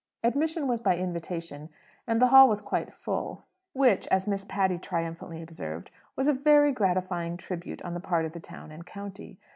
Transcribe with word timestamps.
Admission 0.23 0.67
was 0.67 0.79
by 0.81 0.97
invitation, 0.97 1.69
and 2.07 2.19
the 2.19 2.29
hall 2.29 2.49
was 2.49 2.59
quite 2.59 2.91
full, 2.91 3.43
which, 3.73 4.07
as 4.07 4.27
Miss 4.27 4.43
Patty 4.43 4.79
triumphantly 4.79 5.43
observed, 5.43 5.91
was 6.15 6.27
a 6.27 6.33
very 6.33 6.71
gratifying 6.71 7.37
tribute 7.37 7.83
on 7.83 7.93
the 7.93 7.99
part 7.99 8.25
of 8.25 8.31
the 8.31 8.39
town 8.39 8.71
and 8.71 8.83
county. 8.83 9.37